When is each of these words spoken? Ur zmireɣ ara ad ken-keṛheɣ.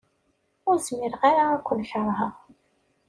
Ur 0.69 0.75
zmireɣ 0.87 1.21
ara 1.29 1.43
ad 1.53 1.61
ken-keṛheɣ. 1.67 2.35